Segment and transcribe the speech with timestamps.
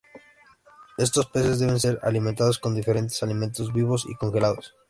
[0.97, 4.73] Estos peces deben ser alimentados con diferentes alimentos vivos y congelados.